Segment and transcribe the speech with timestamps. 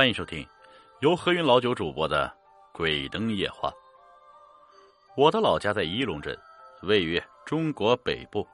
[0.00, 0.48] 欢迎收听
[1.00, 2.26] 由何云老九主播的
[2.74, 3.68] 《鬼灯夜话》。
[5.14, 6.34] 我的老家在仪陇镇，
[6.84, 8.48] 位于中国北部。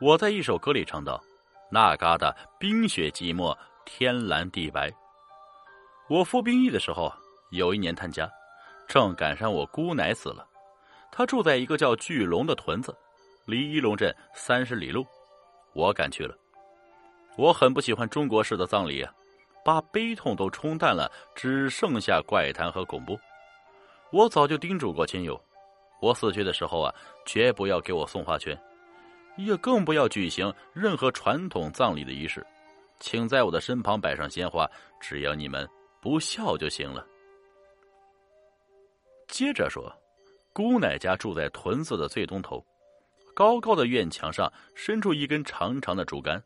[0.00, 1.20] 我在一首歌里唱道
[1.68, 4.88] ：“那嘎达冰雪寂寞，天蓝地白。”
[6.08, 7.12] 我服兵役的时候，
[7.50, 8.30] 有一年探家，
[8.86, 10.46] 正赶上我姑奶死了。
[11.10, 12.96] 她住在一个叫巨龙的屯子，
[13.46, 15.04] 离仪陇镇三十里路。
[15.72, 16.32] 我赶去了。
[17.36, 19.12] 我很不喜欢中国式的葬礼啊。
[19.66, 23.18] 把悲痛都冲淡了，只剩下怪谈和恐怖。
[24.12, 25.36] 我早就叮嘱过亲友，
[26.00, 28.56] 我死去的时候啊，绝不要给我送花圈，
[29.36, 32.46] 也更不要举行任何传统葬礼的仪式，
[33.00, 35.68] 请在我的身旁摆上鲜花，只要你们
[36.00, 37.04] 不笑就行了。
[39.26, 39.92] 接着说，
[40.52, 42.64] 姑奶家住在屯子的最东头，
[43.34, 46.40] 高高的院墙上伸出一根长长的竹竿，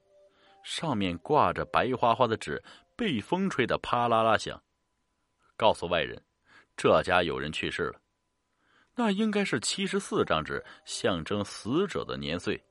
[0.63, 2.63] 上面挂着白花花的纸。
[3.01, 4.61] 被风吹得啪啦啦响，
[5.57, 6.23] 告诉外人，
[6.77, 7.99] 这家有人去世了。
[8.95, 12.63] 那应该是七十四张纸，象征死者的年岁。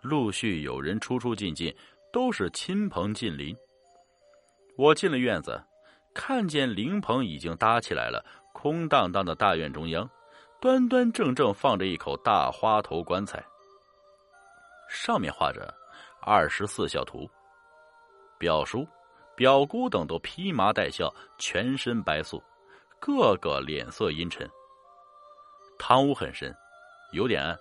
[0.00, 1.76] 陆续有人出出进进，
[2.10, 3.54] 都是亲朋近邻。
[4.78, 5.62] 我进了院子，
[6.14, 10.08] 看见灵棚已经搭起来了，空荡荡的大院中央，
[10.62, 13.44] 端端正正放着一口大花头棺材，
[14.88, 15.70] 上面画着
[16.22, 17.28] 二十四孝图，
[18.38, 18.88] 表叔。
[19.40, 22.42] 表姑等都披麻戴孝，全身白素，
[23.00, 24.46] 个个脸色阴沉。
[25.78, 26.54] 堂屋很深，
[27.12, 27.58] 有点暗。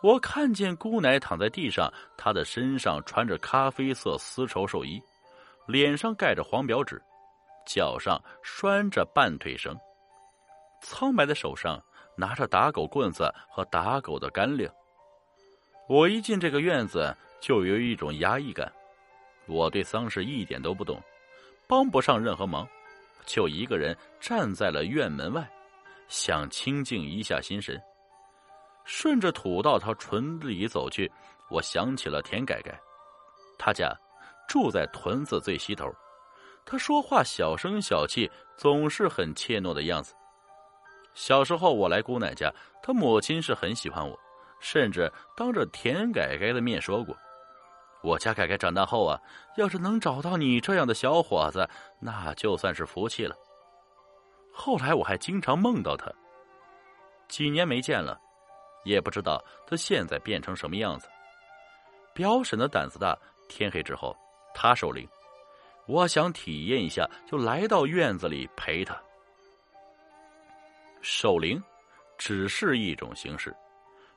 [0.00, 5.02] 我看见姑奶躺在地上，她的身上穿着咖啡色丝绸寿衣，
[5.66, 7.02] 脸上盖着黄表纸，
[7.66, 9.76] 脚上拴着半腿绳，
[10.80, 11.82] 苍白的手上
[12.16, 14.72] 拿着打狗棍子和打狗的干粮。
[15.88, 18.72] 我一进这个院子，就有一种压抑感。
[19.48, 21.02] 我对丧事一点都不懂，
[21.66, 22.68] 帮不上任何忙，
[23.26, 25.50] 就一个人站在了院门外，
[26.06, 27.80] 想清静一下心神。
[28.84, 31.10] 顺着土道朝屯里走去，
[31.50, 32.78] 我想起了田改改，
[33.58, 33.92] 他家
[34.48, 35.90] 住在屯子最西头，
[36.64, 40.14] 他说话小声小气，总是很怯懦的样子。
[41.14, 44.18] 小时候我来姑奶家，他母亲是很喜欢我，
[44.60, 47.16] 甚至当着田改改的面说过。
[48.02, 49.20] 我家改改长大后啊，
[49.56, 53.36] 要是能找到你这样的小伙子，那就算是福气了。
[54.52, 56.10] 后来我还经常梦到他，
[57.28, 58.20] 几年没见了，
[58.84, 61.08] 也不知道他现在变成什么样子。
[62.14, 63.16] 表婶的胆子大，
[63.48, 64.16] 天黑之后
[64.54, 65.08] 他守灵，
[65.86, 68.96] 我想体验一下，就来到院子里陪他。
[71.00, 71.62] 守灵
[72.16, 73.54] 只是一种形式。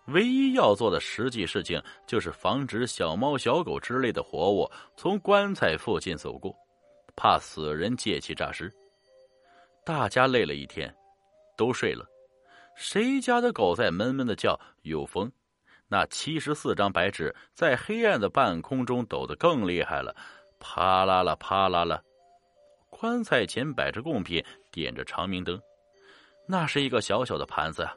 [0.08, 6.54] 唯一要做的实际事情，就是防止小猫、小狗之类的活物从棺材附近走过，
[7.16, 8.72] 怕死人借气诈尸。
[9.86, 10.94] 大家累了一天，
[11.56, 12.06] 都睡了。
[12.76, 14.60] 谁家的狗在闷闷的叫？
[14.82, 15.32] 有风，
[15.88, 20.16] 那七十四张白纸在黑暗的半空中抖得更厉害了，
[20.60, 22.02] 啪啦啦，啪啦啦。
[22.90, 25.60] 棺材前摆着贡品，点着长明灯，
[26.48, 27.88] 那是一个小小的盘子，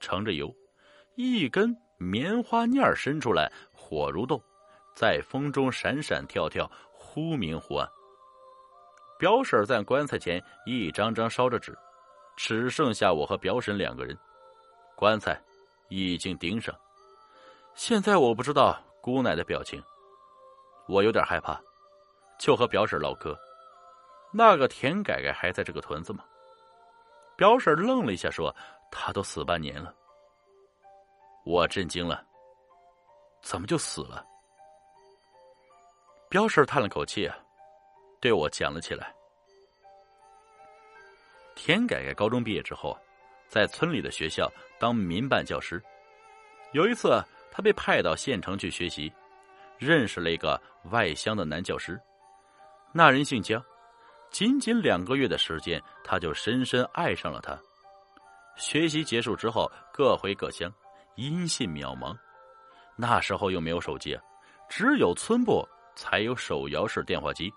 [0.00, 0.54] 盛着油。
[1.16, 4.42] 一根棉花念伸出来，火如豆，
[4.94, 7.88] 在风中闪闪跳跳，忽明忽暗。
[9.18, 11.76] 表婶在棺材前一张张烧着纸，
[12.36, 14.18] 只剩下我和表婶两个人。
[14.96, 15.40] 棺材
[15.88, 16.74] 已经钉上，
[17.74, 19.82] 现在我不知道姑奶的表情，
[20.88, 21.60] 我有点害怕，
[22.38, 23.38] 就和表婶唠嗑。
[24.32, 26.24] 那个田改改还在这个屯子吗？
[27.36, 28.54] 表婶愣了一下，说
[28.90, 29.94] ：“他都死半年了。”
[31.44, 32.24] 我震惊了，
[33.42, 34.26] 怎么就死了？
[36.30, 37.30] 彪婶叹了口气，
[38.20, 39.14] 对我讲了起来。
[41.54, 42.98] 田改改高中毕业之后，
[43.46, 45.80] 在村里的学校当民办教师。
[46.72, 47.22] 有一次，
[47.52, 49.12] 他被派到县城去学习，
[49.78, 52.00] 认识了一个外乡的男教师。
[52.90, 53.62] 那人姓姜，
[54.30, 57.56] 仅仅两个月的时间，他就深深爱上了他。
[58.56, 60.72] 学习结束之后，各回各乡。
[61.16, 62.16] 音信渺茫，
[62.96, 64.18] 那时候又没有手机，
[64.68, 67.52] 只有村部才有手摇式电话机。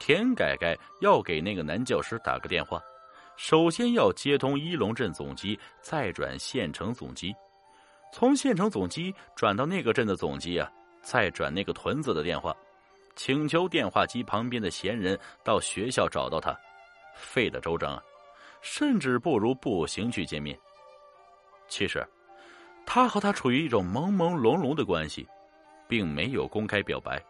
[0.00, 2.80] 田改改要给那个男教师打个电话，
[3.36, 7.34] 首先要接通一龙镇总机，再转县城总机，
[8.12, 10.70] 从县城总机转到那个镇的总机啊，
[11.02, 12.56] 再转那个屯子的电话，
[13.16, 16.56] 请求电话机旁边的闲人到学校找到他，
[17.14, 18.02] 费得周章啊，
[18.62, 20.58] 甚至不如步行去见面。
[21.68, 22.04] 其实。
[22.90, 25.28] 他和他处于一种朦朦胧胧的关系，
[25.86, 27.22] 并没有公开表白。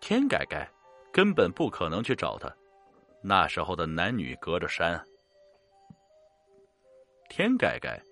[0.00, 0.68] 田改改
[1.12, 2.52] 根本不可能去找他。
[3.22, 5.00] 那时候的男女隔着山。
[7.28, 8.02] 田改改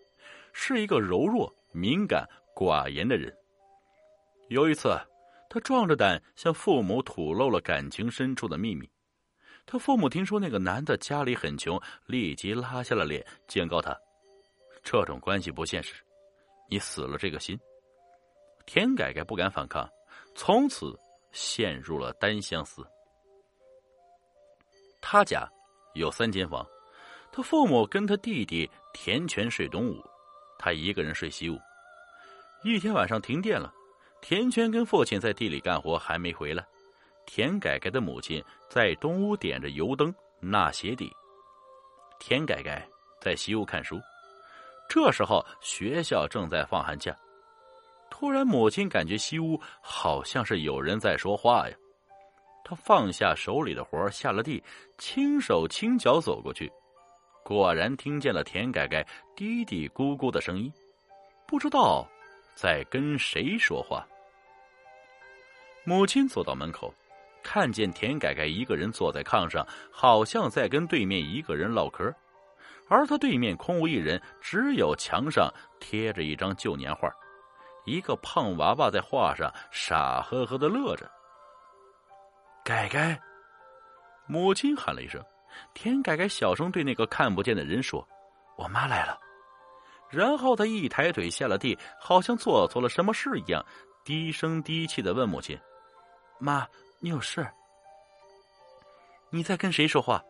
[0.53, 2.25] 是一个柔弱、敏感、
[2.55, 3.37] 寡言的人。
[4.51, 4.97] 有一次，
[5.51, 8.89] 他壮着胆向父母吐露了感情深处的秘密。
[9.67, 13.99] 他父母听说那个男的家里很穷，立即拉下了脸，警告他
[14.83, 15.95] ：“这种关系不现实，
[16.69, 17.59] 你死了这个心。”
[18.65, 19.89] 田改改不敢反抗，
[20.37, 20.97] 从此
[21.33, 22.87] 陷入了单相思。
[25.01, 25.49] 他家
[25.95, 26.65] 有三间房，
[27.33, 30.01] 他父母跟他弟弟田全睡东屋，
[30.59, 31.59] 他一个人睡西屋。
[32.63, 33.73] 一天晚上停电了，
[34.21, 36.65] 田全跟父亲在地里干活，还没回来。
[37.27, 41.11] 田改改的母亲在东屋点着油灯纳鞋底，
[42.21, 42.89] 田改改
[43.21, 44.01] 在西屋看书。
[44.95, 47.17] 这时候学校正在放寒假，
[48.11, 51.75] 突然母亲感觉西屋好像是有人在说话呀。
[52.63, 54.63] 他放下手里的活下了地，
[54.99, 56.71] 轻手轻脚走过去，
[57.43, 59.03] 果然听见了田改改
[59.35, 60.71] 嘀嘀咕咕的声音，
[61.47, 62.07] 不知道
[62.55, 64.07] 在跟谁说话。
[65.85, 66.93] 母亲走到门口。
[67.43, 72.15] 看见田改改一个人坐在炕上，好像在跟对面一个人唠嗑，
[72.93, 75.51] 而他对面空无一人，只有墙上
[75.81, 77.11] 贴着一张旧年画，
[77.87, 81.11] 一个胖娃娃在画上傻呵呵的乐着。
[82.63, 83.19] 改改，
[84.27, 85.25] 母亲喊了一声，
[85.73, 88.07] 田改改小声对那个看不见的人说
[88.59, 89.19] ：“我妈来了。”
[90.13, 93.65] 然后他一抬腿下了地，好像做错了什么事一样，
[94.05, 95.59] 低声低气的问母亲
[96.39, 96.69] ：“妈。”
[97.01, 97.45] 你有事？
[99.31, 100.23] 你在跟谁说话？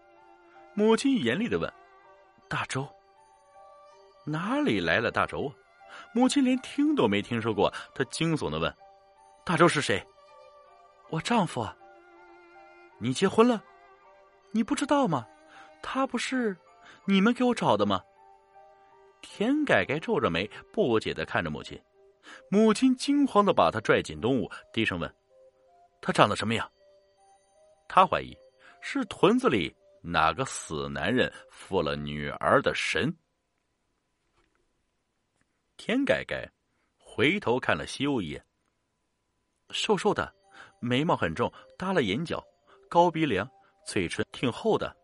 [0.75, 1.69] 母亲严厉的问。
[2.52, 2.87] 大周。
[4.26, 5.50] 哪里来了大周啊？
[6.12, 7.72] 母亲连听都没听说过。
[7.94, 8.70] 她惊悚的问
[9.43, 10.06] ：“大周是谁？”
[11.08, 11.66] 我丈夫。
[12.99, 13.64] 你结婚了？
[14.50, 15.26] 你不知道吗？
[15.82, 16.54] 他不是
[17.06, 18.02] 你们给我找的吗？
[19.22, 21.82] 田改改皱着眉，不解的看着母亲。
[22.50, 25.10] 母亲惊慌的把他拽进东屋，低声问。
[26.02, 26.70] 他长得什么样？
[27.88, 28.37] 他怀疑
[28.82, 33.16] 是屯子里哪个死男人附了女儿的神。
[35.76, 36.50] 天改改
[36.99, 38.44] 回头看了西欧一眼，
[39.70, 40.34] 瘦瘦的，
[40.81, 42.44] 眉毛很重，耷了眼角，
[42.88, 43.49] 高鼻梁，
[43.87, 44.94] 嘴唇挺厚的。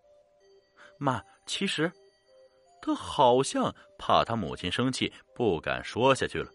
[0.99, 1.91] 妈，其实
[2.83, 6.51] 他好像怕他母亲生气，不敢说下去了。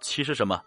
[0.00, 0.64] 其实什么？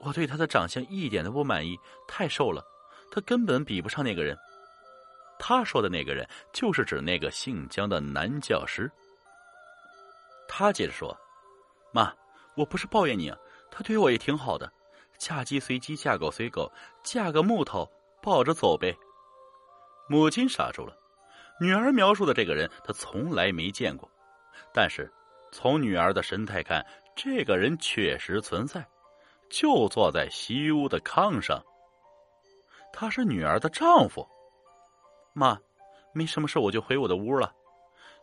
[0.00, 1.76] 我对他的长相一点都不满意，
[2.06, 2.62] 太瘦了，
[3.10, 4.36] 他根本比不上那个人。
[5.38, 8.90] 他说的那个人就是指那个姓江的男教师。
[10.48, 11.16] 他接着说
[11.92, 12.12] ：“妈，
[12.54, 13.38] 我不是抱怨你啊，
[13.70, 14.70] 他对我也挺好的，
[15.18, 16.70] 嫁鸡随鸡，嫁狗随狗，
[17.02, 17.90] 嫁个木头
[18.22, 18.96] 抱着走呗。”
[20.08, 20.96] 母亲傻住了，
[21.60, 24.10] 女儿描述的这个人她从来没见过，
[24.72, 25.12] 但是
[25.50, 26.84] 从女儿的神态看，
[27.16, 28.86] 这个人确实存在。
[29.50, 31.62] 就坐在西屋的炕上。
[32.92, 34.26] 他是女儿的丈夫。
[35.34, 35.58] 妈，
[36.12, 37.52] 没什么事，我就回我的屋了。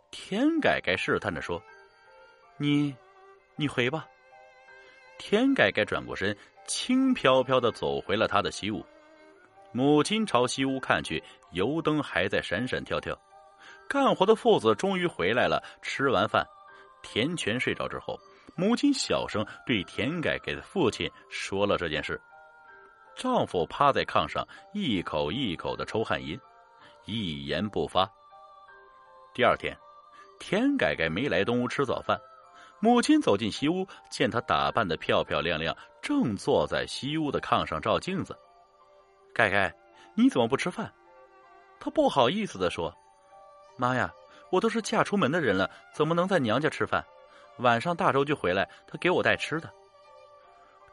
[0.09, 1.61] 田改改试探着说
[2.57, 2.95] ：“你，
[3.55, 4.07] 你回吧。”
[5.19, 6.35] 田改改转过身，
[6.65, 8.83] 轻飘飘的走回了他的西屋。
[9.73, 13.15] 母亲朝西屋看去，油灯还在闪闪跳跳。
[13.87, 15.61] 干活的父子终于回来了。
[15.81, 16.45] 吃完饭，
[17.03, 18.19] 田全睡着之后。
[18.55, 22.19] 母亲小声对田改改的父亲说了这件事。
[23.15, 26.39] 丈夫趴在炕上，一口一口的抽旱烟，
[27.05, 28.09] 一言不发。
[29.33, 29.77] 第二天，
[30.39, 32.19] 田改改没来东屋吃早饭。
[32.79, 38.37] 母亲走进西屋，见她打扮的漂漂亮亮，正坐在西屋的炕上照镜子。
[39.33, 39.73] 改改，
[40.15, 40.91] 你怎么不吃饭？
[41.79, 42.93] 她不好意思的说
[43.77, 44.11] ：“妈呀，
[44.51, 47.05] 我都是嫁出门的人了，怎么能在娘家吃饭？”
[47.57, 49.71] 晚上大周就回来，他给我带吃的。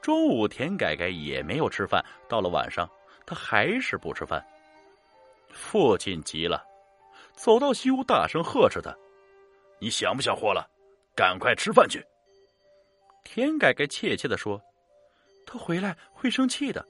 [0.02, 2.88] 中午田改改也没有吃饭，到了晚上
[3.24, 4.44] 他还是不吃饭。
[5.50, 6.64] 父亲急了，
[7.34, 8.96] 走到西屋，大声呵斥他
[9.80, 10.68] ：“你想不想活了？
[11.14, 12.04] 赶快吃饭去！”
[13.24, 14.60] 田改改怯怯的说
[15.46, 16.86] ：“他回来会生气的。”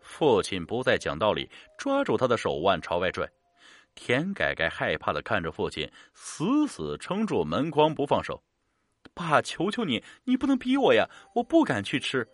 [0.00, 3.28] 父亲不再讲道理，抓住他的手腕朝外拽。
[3.94, 8.42] 田改改害怕的看着父亲，死死撑住门框不放手。
[9.14, 11.08] 爸，求求你，你不能逼我呀！
[11.34, 12.26] 我不敢去吃。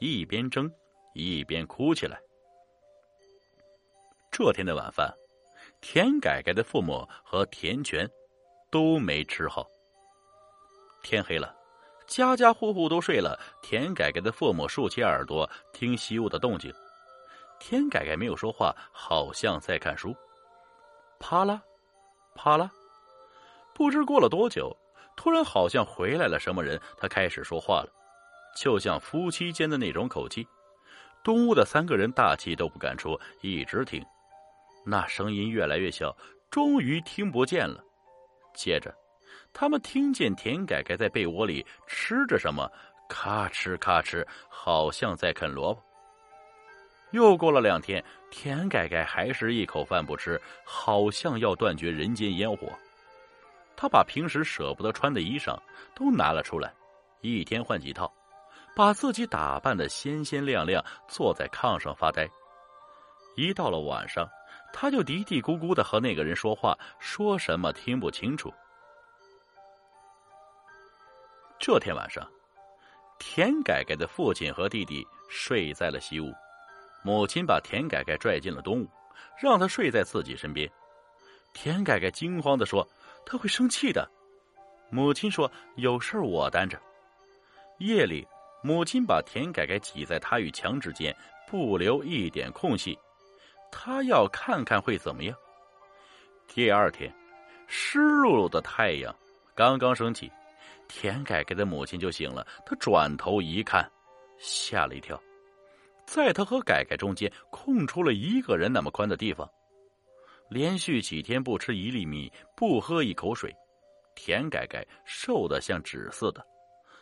[0.00, 0.72] 一边争，
[1.14, 2.18] 一边哭起来。
[4.32, 5.14] 这天的晚饭，
[5.82, 8.08] 田改改的父母和田全
[8.70, 9.66] 都没吃好。
[11.02, 11.54] 天黑了，
[12.06, 13.38] 家家户户都睡了。
[13.60, 16.72] 田改改的父母竖起耳朵听西屋的动静。
[17.60, 20.16] 田改改没有说话，好像在看书。
[21.20, 21.60] 啪啦，
[22.34, 22.70] 啪啦，
[23.74, 24.74] 不知过了多久，
[25.14, 27.92] 突然好像回来了什么人，他开始说话了，
[28.56, 30.48] 就像夫妻间的那种口气。
[31.22, 34.04] 东屋的三个人大气都不敢出，一直听，
[34.84, 36.16] 那声音越来越小，
[36.50, 37.82] 终于听不见了。
[38.54, 38.94] 接着，
[39.52, 42.70] 他们听见田改改在被窝里吃着什么，
[43.08, 45.82] 咔哧咔哧，好像在啃萝卜。
[47.12, 52.68] 又过了两天，田改改还是一口饭不吃，好像要断绝人间烟火。
[53.76, 55.58] 他把平时舍不得穿的衣裳
[55.94, 56.72] 都拿了出来，
[57.20, 58.12] 一天换几套，
[58.74, 62.28] 把自己打扮的鲜鲜亮亮，坐在炕上发呆。
[63.36, 64.28] 一到了晚上，
[64.72, 68.52] 他就嘀嘀咕咕的和那个人说话，说什么听不清楚。
[71.58, 72.28] 这天晚上，
[73.18, 76.32] 田改改的父亲和弟弟睡在了西屋。
[77.04, 78.88] 母亲把田改改拽进了东屋，
[79.40, 80.70] 让他睡在自己身边。
[81.52, 82.86] 田改改惊慌的说
[83.26, 84.10] ：“他会生气的。”
[84.90, 86.80] 母亲说：“有事我担着。”
[87.78, 88.26] 夜里，
[88.62, 92.98] 母亲把田改改挤在他与墙之间，不留一点空隙。
[93.72, 95.36] 他要看看会怎么样。
[96.46, 97.12] 第二天，
[97.66, 99.12] 湿漉漉的太阳
[99.54, 100.30] 刚刚升起，
[100.86, 102.46] 田改改的母亲就醒了。
[102.66, 103.90] 他转头一看，
[104.38, 105.20] 吓了一跳。
[106.04, 109.48] 在他和改改中间空出了一个人那么宽的地方，
[110.50, 113.54] 连续几天不吃一粒米，不喝一口水，
[114.14, 116.44] 田改改瘦的像纸似的，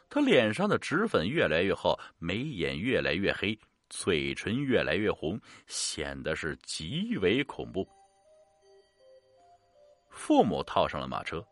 [0.09, 3.59] 他脸上的脂粉越来越厚，眉眼越来越黑，
[3.91, 7.87] 嘴唇越来越红，显得是极为恐怖。
[10.09, 11.45] 父母套上了马车，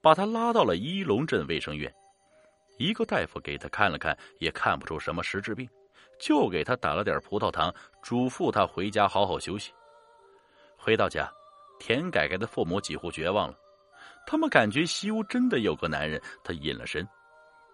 [0.00, 1.92] 把他拉到了一龙镇卫生院，
[2.78, 5.68] 一个大夫给他看了看，也看不出什么实质病。
[6.18, 9.70] 就给他打了点葡萄糖，嘱咐他回家好好休息。
[10.74, 11.30] 回到家，
[11.78, 13.58] 田改改的父母几乎绝望了。
[14.26, 17.06] 他们感觉西屋真的有个男人，他隐了身，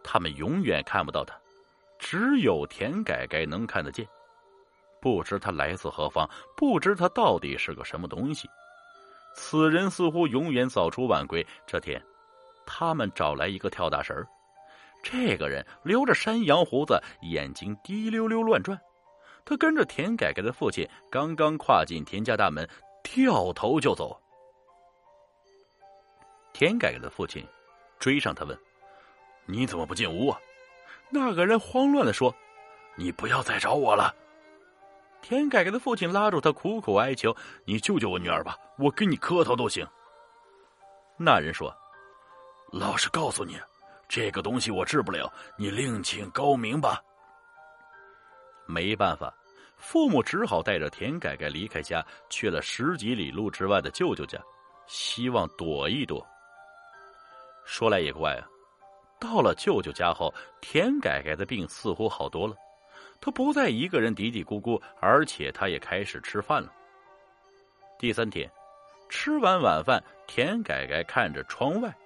[0.03, 1.41] 他们永远看不到他，
[2.03, 4.05] 只有田改改能看得见。
[5.01, 8.49] 不知他来自何方，不知他到底是个什么东西。
[9.37, 11.47] 此人似乎永远早出晚归。
[11.65, 12.03] 这天，
[12.67, 14.27] 他们找来一个跳大神儿。
[15.01, 18.79] 这个人留着山羊胡子，眼睛滴溜溜乱转。
[19.45, 22.69] 他跟着田改改的父亲，刚刚跨进田家大门，
[23.05, 24.21] 掉头就走。
[26.53, 27.47] 田改改的父亲
[27.99, 28.59] 追上他问
[29.47, 30.39] ：“你怎么不进屋啊？”
[31.13, 32.35] 那个人慌乱的说
[32.97, 34.15] ：“你不要再找我了。”
[35.21, 39.87] 田改改的父亲拉住他，苦苦哀求：“你救救我女儿吧，我给你磕头都行。”
[41.19, 41.73] 那人说
[42.73, 43.61] ：“老实告诉你。”
[44.09, 47.03] 这个东西我治不了，你另请高明吧。
[48.67, 49.33] 没办法，
[49.79, 54.39] 父母只好带着田改改离开家，去了十几里路之外的舅舅家，
[54.87, 56.27] 希望躲一躲。
[57.65, 58.47] 说来也怪啊，
[59.23, 62.57] 到了舅舅家后，田改改的病似乎好多了，
[63.21, 66.73] 他不再一个人嘀嘀咕咕，而且他也开始吃饭了。
[68.01, 68.51] 第三天，
[69.09, 71.97] 吃完晚饭，田改改看着窗外。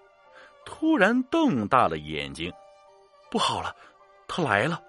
[0.67, 2.53] 突然瞪大了眼睛，
[3.31, 3.75] 不好了，
[4.29, 4.83] 他来了。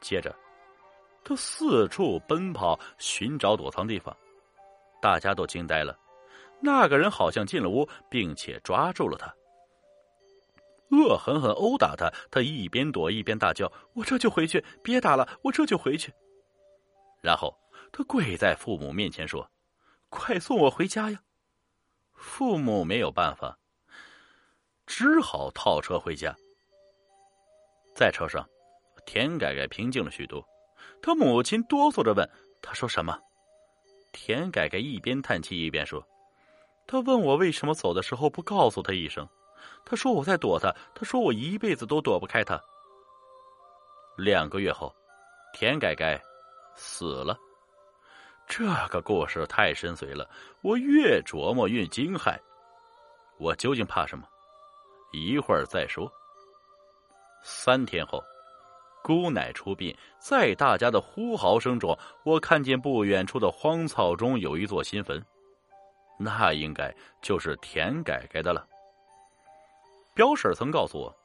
[0.00, 0.34] 接着，
[1.22, 4.16] 他四处奔跑，寻找躲藏地方。
[5.00, 5.96] 大家都惊呆了。
[6.60, 9.32] 那个人好像进了屋，并且抓住了他，
[10.90, 12.12] 恶狠狠殴打他。
[12.30, 16.12] 他一边躲一边大叫：“我这就回去，别打了，我这就回去。”
[17.22, 17.56] 然后
[17.92, 19.50] 他跪在父母面前说
[20.08, 21.20] ：“快送我回家呀！”
[22.14, 23.58] 父母没有办法。
[24.86, 26.34] 只好套车回家。
[27.94, 28.48] 在车上，
[29.04, 30.42] 田改改平静了许多。
[31.02, 32.28] 他母亲哆嗦着问
[32.62, 33.18] ：“他说什么？”
[34.12, 36.02] 田改改一边叹气一边说
[36.88, 39.28] ：“他问我为什么走的时候不告诉他一声。
[39.84, 40.74] 他说我在躲他。
[40.94, 42.60] 他说我一辈子都躲不开他。”
[44.16, 44.94] 两个月后，
[45.52, 46.20] 田改改
[46.74, 47.38] 死了。
[48.46, 50.28] 这个故事太深邃了，
[50.62, 52.38] 我越琢磨越惊骇。
[53.38, 54.26] 我究竟怕什么？
[55.12, 56.10] 一会儿再说。
[57.42, 58.22] 三天后，
[59.04, 65.24] 姑奶出殡，在大家的呼号声中，我看见不远处的荒草中有一座新坟，
[66.18, 66.92] 那应该
[67.22, 68.66] 就是田改改的了。
[70.18, 71.16] 表婶曾告诉我，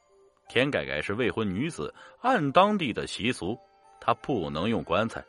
[0.48, 3.58] 田改改是未婚女子，按当地的习俗，
[4.00, 5.26] 她不能用棺材，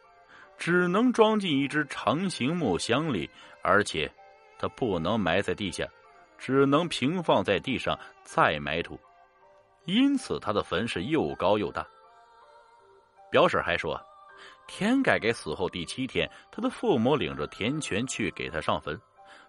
[0.59, 3.31] 只能装进一只长形木箱里，
[3.63, 4.13] 而且
[4.59, 5.89] 她不能埋在地下。
[6.37, 9.01] 只能平放在地上再埋土，
[9.87, 11.87] 因此他的坟是又高又大。
[13.31, 13.99] 表婶还说，
[14.67, 19.01] 田改改死后第七天，他的父母领着田全去给他上坟。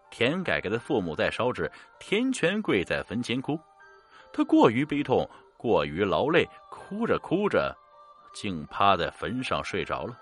[0.10, 1.69] 田改改的父母在烧纸，
[2.00, 3.60] 田全跪在坟前哭。
[4.36, 5.25] 他过于悲痛，
[5.56, 7.74] 过于劳累，哭着哭着，
[8.34, 10.13] 竟趴在坟上睡着了。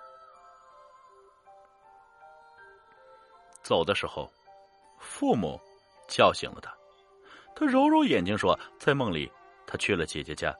[3.63, 4.32] 走的时候，
[5.00, 5.60] 父母
[6.08, 6.72] 叫醒了他。
[7.55, 9.32] 他揉揉眼睛说：“在梦里，
[9.65, 10.55] 他去了姐姐家。”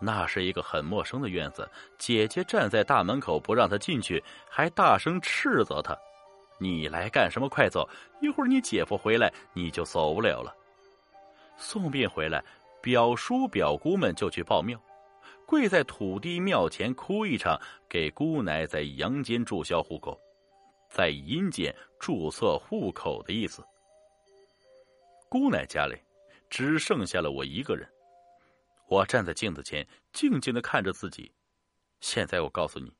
[0.00, 5.94] 那是一个很陌生的院子，姐姐站在大门口不让他进去，还大声斥责他
[6.56, 7.46] ：“你来干什么？
[7.46, 7.86] 快走！
[8.22, 10.56] 一会儿你姐夫回来，你就走不了了。”
[11.62, 12.42] 送殡回来，
[12.82, 14.80] 表叔表姑们就去报庙，
[15.46, 20.18] 跪在土地庙前哭一场，给姑奶在阳间注销户口，
[20.88, 23.64] 在阴间注册户口的意思。
[25.28, 25.96] 姑奶家里
[26.48, 27.88] 只剩下了我一个人。
[28.88, 31.32] 我站在镜子前，静静的看着自己。
[32.00, 32.92] 现在我告诉你，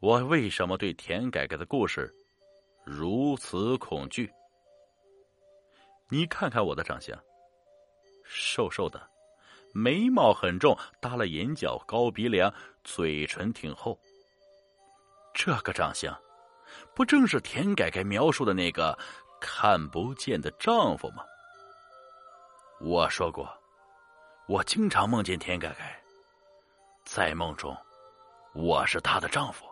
[0.00, 2.12] 我为什么对田改改的故事
[2.84, 4.28] 如此恐惧。
[6.08, 7.16] 你看看我的长相，
[8.34, 8.98] 瘦瘦的，
[9.74, 13.98] 眉毛很重，耷了眼角，高鼻梁，嘴唇挺厚。
[15.34, 16.18] 这个长相，
[16.94, 18.98] 不正是田改改描述的那个
[19.38, 21.22] 看不见的丈夫吗？
[22.80, 23.46] 我说过。
[24.48, 26.02] 我经常梦见田改改，
[27.04, 27.76] 在梦中，
[28.54, 29.64] 我是她的丈夫。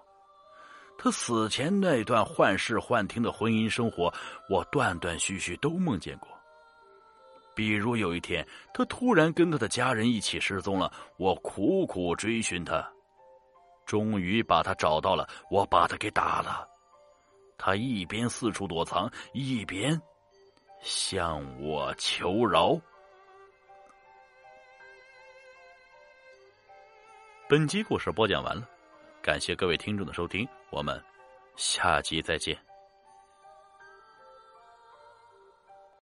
[0.97, 4.13] 她死前那段幻视幻听的婚姻生活，
[4.49, 6.29] 我断断续续都梦见过。
[7.55, 12.89] 比如有一天，他突然跟他的家人一起失踪了，我苦苦追寻他，
[13.85, 16.67] 终于把他找到了，我把他给打了。
[17.59, 20.01] 他一边四处躲藏，一边
[20.81, 22.81] 向我求饶。
[27.49, 28.67] 本集故事播讲完了，
[29.21, 31.03] 感谢各位听众的收听，我们
[31.57, 32.70] 下集再见。